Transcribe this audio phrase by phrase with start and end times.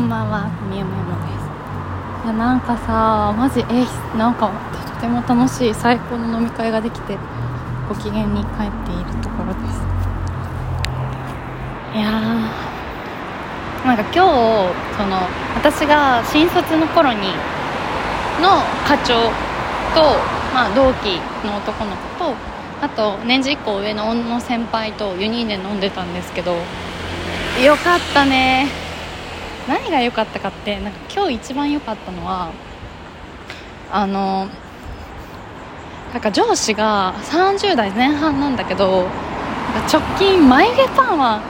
[0.00, 2.24] こんばんはみゆみゆです。
[2.24, 3.84] いやなんかさマジえ
[4.16, 4.48] なんか
[4.96, 7.18] とても楽しい最高の飲み会ができて
[7.86, 9.76] ご機嫌に帰っているところです。
[11.92, 14.16] いやーなんか今日
[14.96, 15.20] その
[15.54, 17.36] 私が新卒の頃に
[18.40, 19.28] の課長
[19.92, 20.16] と、
[20.56, 22.34] まあ、同期の男の子と
[22.80, 26.52] あと年次1個上の女の先輩と4人で飲んでたんですけど
[27.62, 28.79] よかったね。
[29.70, 32.50] 何が良かったかってなんか今日一番良かったのは
[33.92, 34.48] あの
[36.12, 39.06] なんか上司が30代前半なんだけど
[39.92, 41.40] 直近眉毛パーマ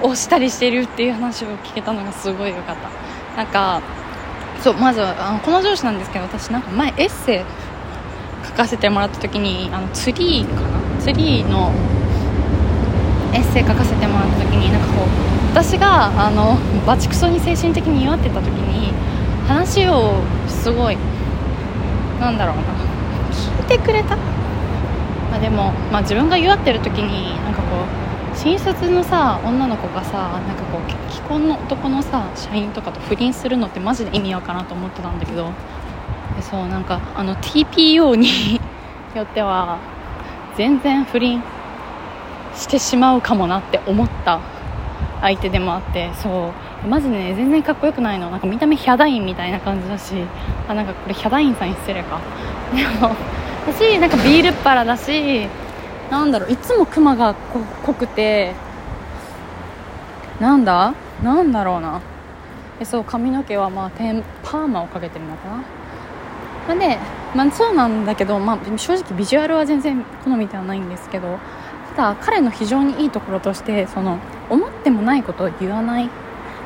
[0.00, 2.88] をしたりしてるっていう話を聞けたのがすごい良かった。
[3.36, 3.82] なんか
[4.62, 7.44] そうまずあのこの上司なんですけど私なんか前エッセイ
[8.46, 11.00] 書かせてもらった時にあのツリーかな？
[11.00, 11.72] ツリーの
[13.32, 18.92] エッセイ書かせてもらった時になんかこう私があのバチクソに精神的に弱ってた時に
[19.46, 20.96] 話をすごい
[22.18, 22.62] なんだろうな
[23.30, 27.68] 聞いてくれた、まあ、でも、まあ、自分が弱ってる時になんかこ
[28.34, 35.52] う新卒のさ女の子がさなんかこう既婚の男のさ社員とかと不倫するのってマジで意味わからんと思ってたんだけど
[36.42, 38.60] そうなんかあの TPO に
[39.14, 39.78] よっては
[40.56, 41.40] 全然不倫
[42.56, 44.53] してしまうかもなって思った。
[45.24, 46.52] 相手でもあってそ
[46.84, 46.88] う。
[46.88, 48.30] マジね全然かっこよくないの。
[48.30, 50.14] なんか見た目ヒャダインみたいな感じだし
[50.68, 52.20] あなんかこれヒャダインさん失礼か。
[52.74, 53.16] でも
[53.66, 55.48] 私なんかビールっ腹だし
[56.10, 57.34] なんだろういつもクマが
[57.84, 58.52] 濃くて
[60.40, 60.92] なんだ？
[61.22, 62.00] なんだろうな。
[62.80, 65.56] えそう髪の毛はまあパーマをかけてるのかな。
[66.66, 66.98] まあで、
[67.34, 71.38] まあ、そうなんだけど、まあ、正直ビジュアルは全然好みではないんですけど
[71.96, 74.18] ただ彼の非常にいいところとしてその
[74.50, 76.10] 思ってもないことを言わない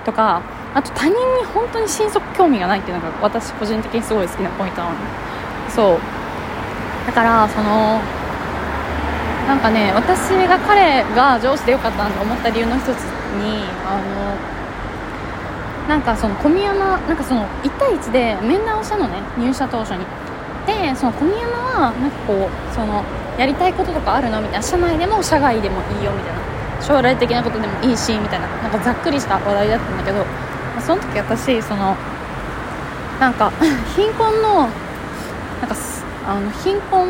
[0.04, 0.42] とか
[0.74, 4.94] あと他人に本当に心底興味がないっていうのが私個人的にすごい好きなポイントなの。
[5.68, 5.98] そう。
[7.06, 8.00] だからその
[9.48, 20.04] なんかね私が彼が上司でよかったなと思った理由の一つにあのなんかその小宮山なんかその1対1で面談をしたのね入社当初に。
[20.66, 21.56] でその小宮山
[21.86, 23.02] はなんかこうその
[23.38, 24.40] やりたいこととかあるの？
[24.40, 24.62] みたいな。
[24.62, 26.82] 社内でも社外でもいいよみたいな。
[26.82, 28.46] 将来的なことでもいいしみたいな。
[28.62, 30.24] なんかざっくりした話題だったんだけど、ま
[30.78, 31.96] あ、その時私その
[33.20, 33.52] なんか
[33.96, 35.76] 貧困のなんか
[36.26, 37.08] あの貧困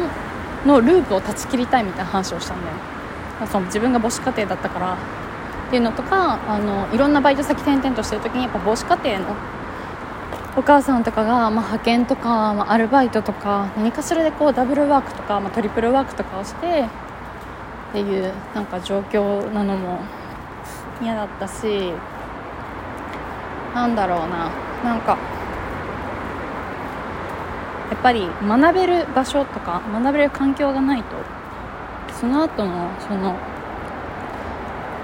[0.67, 2.77] のループを断ち切りたいみたいな話をしたんだよ、
[3.41, 4.93] ま、その自分が母子家庭だったから。
[5.69, 9.27] っていうのとかあのいろんなバイト先転々としてる時にやっぱ母子家庭の
[10.57, 16.85] お母さんとかが、まあ、派遣とか、まあ、アルバイトとか何かしらでこうダブルワークとか、まあ、トリプルワークとかをして
[17.91, 20.01] っていうなんか状況なのも
[21.01, 21.93] 嫌だったし
[23.75, 24.51] なんだろうな。
[24.85, 25.19] なんか
[27.91, 31.17] やっぱり学べる場所とか学べる環境がないと
[32.21, 33.37] その後のその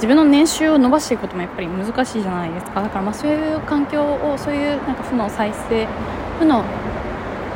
[0.05, 2.83] 自分の年収を伸ばしていくこともやっぱり難しいじゃないですか。
[2.83, 5.87] だからまあそういう環境をそういうなんか負の再生
[6.39, 6.63] 負の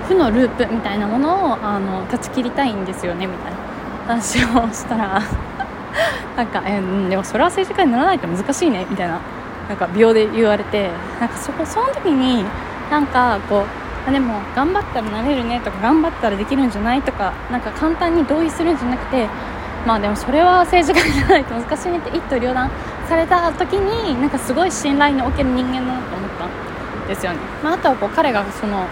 [0.09, 3.59] 負のループみたいなものをあの断ち切りたいんですよねみたいな。
[4.09, 5.21] 話をしたら
[6.35, 9.19] なんか、えー、でもそれは政治家にならないと難しいねみたいな
[9.69, 10.89] なんか秒で言われて
[11.21, 12.43] なんかそこその時に
[12.91, 13.65] なんかこ
[14.09, 19.29] うでも頑張ったらなれるねとか頑張ったらできるんじゃないとかなんか簡単に同意するんじゃなくて
[19.89, 22.71] まあでもそれは政治家じゃないと 難しいねって一刀両断
[23.09, 28.85] された時になんかすごい信頼のおける人間だなと思ったんですよね、まあ、あとはこう彼がその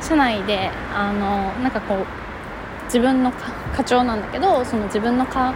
[0.00, 3.30] 社内であのなんかこう自分の
[3.76, 5.52] 課長なんだけどその自分の課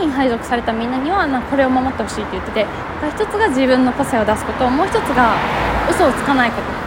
[0.00, 2.66] に配属されたみんなにはなこれを守ってほしいって言ってて
[3.08, 5.32] 一つが自分の個性を出すこともう一つが
[5.90, 6.78] 嘘をつかないこと。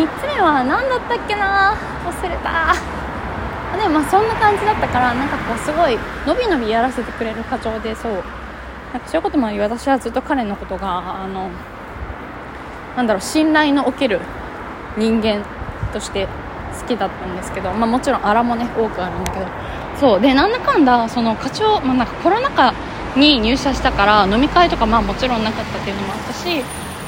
[0.00, 1.74] 3つ目は何だったっけな
[2.06, 2.99] 忘れた
[3.90, 8.12] まあそんな感じだったからなんかこうすごいのびのびやらせてくれる課長でそう。
[8.92, 11.50] なんかそういうこともあり私はずっと彼のことがあの
[12.96, 14.20] なんだろう信頼のおける
[14.98, 15.44] 人間
[15.92, 16.26] として
[16.80, 19.46] 好きだったんですけど、まあ、もちろん荒もね多くあるんだけど。
[19.98, 20.20] そう。
[20.20, 22.74] でなんだかんだその課長、まあ、なんかコロナ禍
[23.16, 26.62] に入社したから飲み会とかまあもちろんなかったっていうのもあったし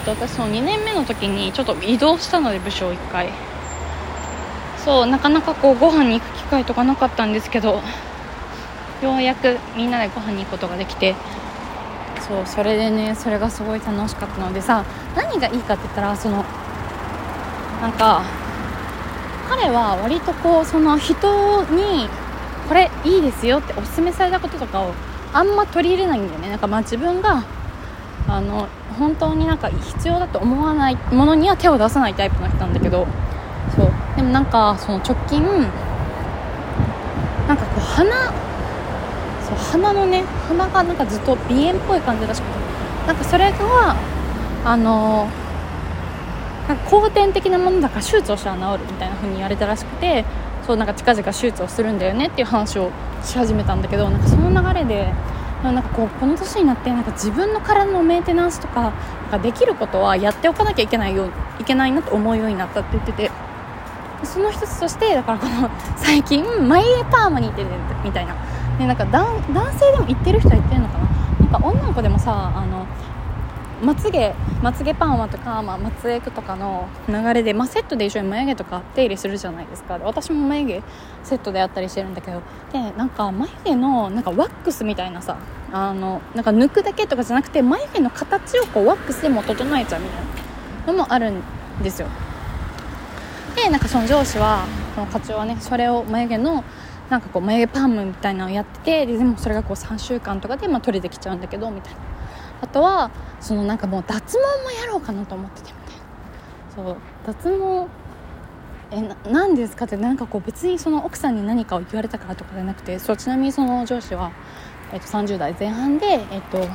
[0.07, 3.29] 私その2年目の時にちょっと移動したので部署1回。
[4.85, 7.81] そうなかなかこうご飯に行く機会とかなかったんですけど
[9.03, 11.15] ようやくみんなでご飯に行くことができて。
[12.29, 14.85] そうそれでねそれがすごい楽しかったのでさ
[15.17, 16.45] 何がいいかって言ったらその
[17.81, 18.23] なんか
[19.51, 22.09] 彼は割とこうその人に
[22.69, 24.93] これいいですよっておすすめされたこととかを
[25.33, 26.51] あんま取り入れないんだよね。
[26.51, 27.43] なんかまあ自分が
[28.29, 28.69] あの
[28.99, 33.07] 本当になんか必要だと思わないものには手を出さないタイプの人なんだけど
[33.75, 35.43] そうでもなんかその直近
[37.49, 38.11] なんかこう鼻
[39.43, 43.97] そう鼻のね鼻がなんかずっと鼻炎っぽい感じらしくてなんかそれが
[44.65, 45.29] あの
[46.69, 50.25] なんか後天的なものだから手術をしたら治るみたいな風に言われたらしくて
[50.67, 52.91] そうなんか近々手術をするんだよねっていう話を
[53.25, 55.13] し始めたんだけどなんかその流れで
[55.65, 58.93] なんかこうこの年になってなんか自分の体のメンテナンスとかなん
[59.31, 61.29] かできることはやっておかなきゃいけないよ
[61.61, 63.31] いけないなと思うようになったって言ってて
[64.25, 67.69] その一つとしてだからこの最近眉毛パーマに行ってる
[68.05, 68.35] みたいな。
[68.79, 69.27] でなんか男
[69.79, 71.05] 性でも行ってる人は行ってるのかな。
[71.41, 72.87] なんか女の子でもさあの
[73.83, 74.33] まつげ
[74.63, 79.99] まつげパーマとか、まあ、まつエクとかの流れで、まあ、セットで一緒に眉毛とか手入れするじゃないですか。
[79.99, 80.83] で私も眉毛
[81.25, 82.43] セットであったりしてるんだけど。
[82.73, 85.37] でなんか眉毛のなんかワックスみたいなさ
[85.73, 90.21] あのなんか抜くだけとかじゃなくて眉毛の形をこうワックスでも整えちゃうみたい
[90.87, 91.43] なのもあるん
[91.83, 92.09] ですよ。
[93.55, 96.65] でなんかその上司はその課長はねそれを眉毛の
[97.11, 102.01] なんかこう眉毛パームみたいなのをやっててででもそれがこう3週間とかでまあ取れてきちゃうんだけどみたいな。
[102.63, 103.11] あとは
[103.41, 105.73] そのなんかもう脱毛もやろうかなと思ってて。
[105.73, 106.97] みたいなそう。
[107.27, 108.03] 脱毛
[108.93, 114.33] えな何ですかってなんかこう別にその奥さんに何かを言われたからとかじゃなくてそうちなみにその上司は、
[114.93, 116.69] えっと、30代前半で、えっと、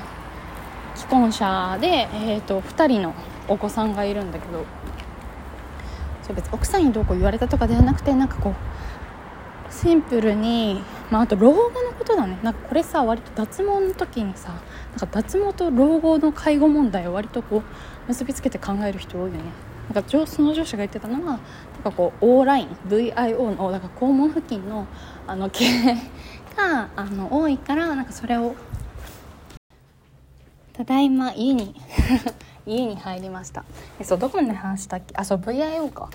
[0.95, 3.13] 既婚者で、えっと、2人の
[3.47, 4.65] お子さんがいるんだけど
[6.27, 12.37] そう別に奥さんにどうこう言われたとかではなくてなんかこうシンプルに、まあ、あと老後のことだね。
[12.41, 17.63] なんかこれさ割と脱毛の時にさなんか脱毛と老後の介護問題を割とこう
[18.07, 19.43] 結びつけて考える人多いよね。
[19.93, 21.39] なんかその上司が言ってたのはなん
[21.83, 24.85] かこう O ライン VIO のだから肛門付近の
[25.25, 25.65] あの毛
[26.57, 28.53] があの多いからなんかそれを
[30.73, 31.73] ただいま家に
[32.67, 33.63] 家に入りました。
[33.99, 35.15] えそうどこまで話したっけ？
[35.15, 36.09] あそう VIO か。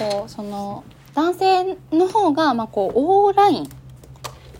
[0.00, 3.68] なんかこうその男性の方がまあこう O ライン。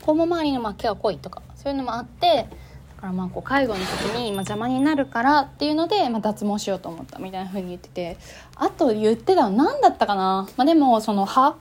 [0.03, 2.47] 肛門周りのま毛が濃いとかそういうのもあって
[2.97, 3.89] だからまあこう介護の時
[4.19, 8.17] にま邪魔になるからっていうので、まあ、脱毛しようと思ったみたいな風に言ってて。
[8.57, 11.57] あと言ってたの何だったかな、まあ、でもその歯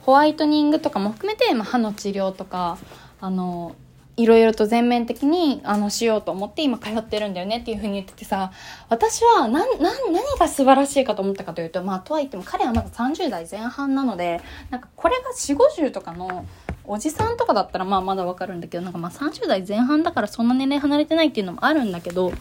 [0.00, 2.78] ホワイトニングとかも含めて、まあ、歯の治療とか
[3.20, 3.76] あの
[4.18, 8.50] いろいろと全面的にあのしようと思って今通ってるんだよねっていうふうに言っててさ
[8.88, 9.94] 私は何何
[10.38, 16.44] が素晴らしいかと思ったかというとまあとはいっても彼はまだ30代前半なのでなんかこれが4 5 0とかの
[16.84, 22.32] おじさんとかだったらまあまだわかるんだけどなんかまあ30代前半だからそんな年齢離れてないっていうのもあるんだけど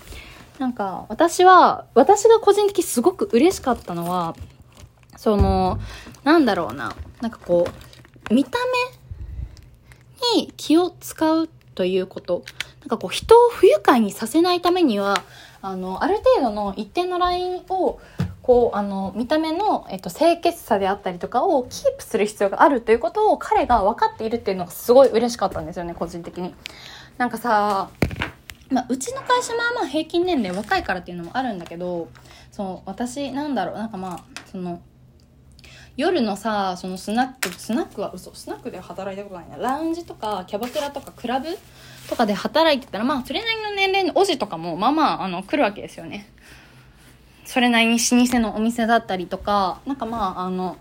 [0.57, 4.35] なんか私は私が個人的にすごく嬉しかったのは
[5.15, 5.79] その
[6.23, 7.67] なんだろうななんかこ
[8.31, 8.57] う見た
[10.33, 12.43] 目に気を使うということ。
[12.81, 15.23] なんかこう人を不愉快にさせないためには、
[15.61, 17.99] あの、ある程度の一定のラインを、
[18.41, 26.55] こう、あの、見た目の、えっと、清潔さであったりとかをキープする必要があるということを彼が分かっているっていうのがすごい嬉しかったんですよね、個人的に。
[27.19, 27.91] なんかさ、
[28.71, 32.07] まあ、うちの会社まあまあ平均年齢若いからっていうのもあるんだけど、
[32.51, 34.81] その、私、なんだろう、なんかまあ、その、
[35.97, 41.47] 夜のさそのスナックスナックは嘘スナックで働いたことないなラウンジとかキャバクラとかクラブ
[42.07, 46.29] とかで働いてたらまあそれなりの年齢のおじとかもまあまああの来るわけですよね
[47.45, 50.77] それなりに老舗のお店だったりとかなんかまああの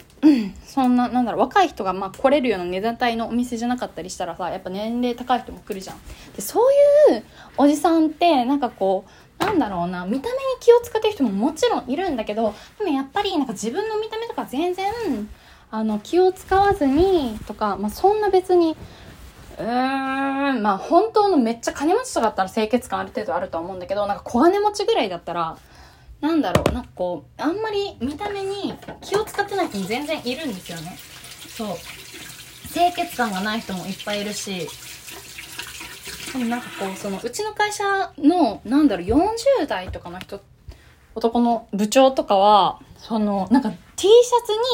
[0.65, 5.97] そんな、なんだろう、若い人がまあ来れるような値段帯のお店じゃなかったりしたらさ、やっぱ年齢高い人も来るじゃん。
[6.35, 7.25] で、そういう
[7.57, 14.87] おじさんって、なんかこう、なんだろうな、見た目に気を使ってる人ももちろんいるんだけど、でもやっぱりなんか自分の見た目とか全然、
[15.71, 18.77] あの、気を使わずに、とか、まあそんな別に、
[19.59, 25.59] うーん、まあ本当のめっちゃ金持ちとかだったら清潔感ある程度あると思うんだけど、なんか小金持ちぐらいだったら、
[26.21, 30.97] なんだろう、なんかこう、あんまり見た目に気を使ってない人も全然いるんですよね。
[31.49, 31.77] そう。
[32.73, 34.69] 清潔感がない人もいっぱいいるし、
[36.39, 37.85] でもなんかこう、その、うちの会社
[38.19, 40.41] の、なんだろう、40代とかの人、
[41.15, 44.09] 男の部長とかは、その、なんか T シ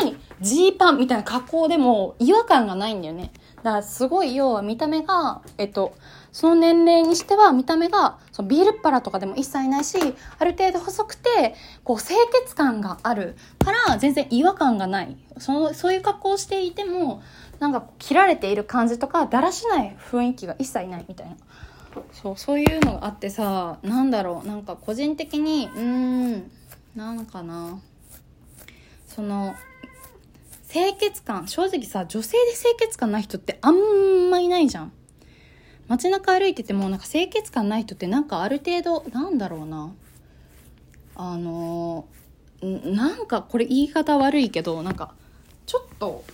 [0.01, 3.31] ャツにジーパンみたいな格好でも違和感がないんだよね。
[3.63, 5.95] だからすごい要は見た目が、えっと、
[6.33, 9.97] その年齢にしては見た目がそのビールっ腹とかでも一切ないし、
[10.39, 11.55] ある程度細くて、
[11.85, 15.17] こう清潔感があるから全然違和感がない。
[15.39, 17.23] その、そういう格好をしていても、
[17.61, 21.37] なんか切られている感じとか、だらしない雰囲気が一切ないみたいな。
[22.13, 26.51] そう、そういうのがあってさ、なんだろう、なんか個人的に、うーん、
[26.95, 27.81] なんかな。
[29.07, 29.55] その、
[30.71, 34.93] 清潔感、正直さ、女性で清潔感ない人ってあんまいないじゃん。
[35.93, 39.93] 街中歩いててもなんか清潔感ない人ってなんかある程度なんだろうな
[41.15, 42.07] あの
[42.63, 45.15] なんかこれ言い方悪いけどなんか
[45.67, 46.25] ちょっと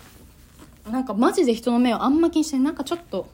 [0.89, 3.29] なんかマジで人の目をあんま気にしてなんかちょっと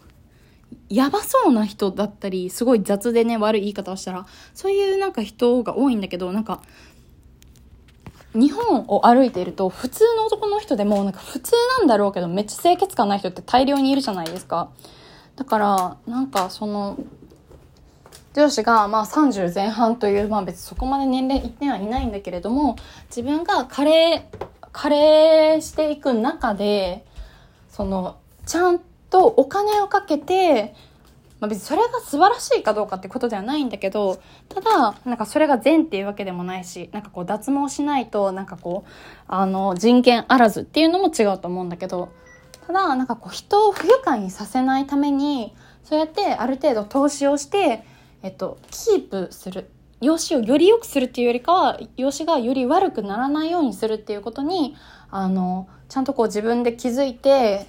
[0.88, 6.62] やばそうな人だったりすごい雑でね悪い言い方をしたらそういうなんか人が多いんだけどなんか
[8.34, 14.70] 日本を歩いていると普通の男の人でもなんか普通なんだろうけどめっちゃ清潔感ない人って大量にいるじゃないですか。
[15.36, 16.98] だからなんかその
[18.34, 22.76] 上司がまあ30前半というまあ別にそこまで年齢いってはいないんだけれども
[23.08, 24.26] 自分が加齢
[24.72, 27.04] 加齢していく中で
[27.68, 30.74] そのちゃんととお金をかけて
[31.40, 38.90] まあ、別にそれが素晴らしいかどうかってことではないんだけどただなんかそれが善っていうわけでもないしなんかこう脱毛しないとなんかこう
[39.28, 42.08] あの人権あらずっていうのも違うと思うんだけど
[42.66, 47.84] ただなんかこう人を不愉快にさせないためにそうやってある程度投資をして、
[48.22, 49.68] えっと、キープする
[50.00, 54.76] 容姿をより良くするっていうよりかは容姿がより悪くならないようにするっていうことに
[55.10, 57.66] あのちゃんとこう自分で気づいて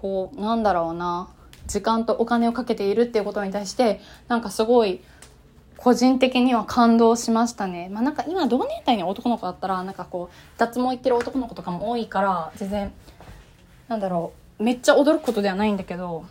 [0.00, 1.28] こうなんだろうな
[1.66, 5.00] 時間とお金をかけているっていうことに対してなんかすごい
[5.76, 7.88] 個人的には感動しましたね。
[7.92, 12.92] まあなんか今同年代の男の子だったらなんかこう脱毛行ってる男の子とかも多いから全然
[13.86, 16.24] なんだろうめっちゃ驚くことではないんだけど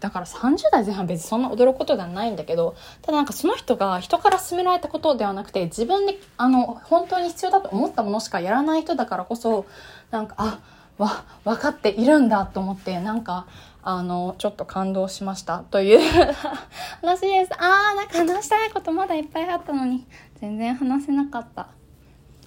[0.00, 9.66] だから30代前半別にそんな驚くことではないんだけどただなんかその人が人から勧められたことではなくて自分であの本当に必要だと思ったものしかやらない人だからこそ
[10.10, 10.60] なんかあ
[10.98, 13.46] わ分かっているんだと思ってなんか
[13.82, 15.60] あのちょっと感動しました。
[15.70, 16.00] という
[17.02, 17.52] 話です。
[17.58, 20.06] あーなんか話したいことまだいっぱいあったのに。
[20.40, 21.68] 全然話せなかった。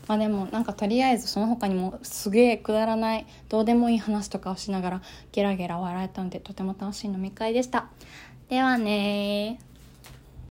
[0.07, 5.01] まあでもなんかとりあえずその他にもすげえくだらないどうでもいい話とかをしながら
[5.31, 7.85] ゲラゲラ笑えたんでとても楽しい飲み会でした。
[8.49, 9.59] ではね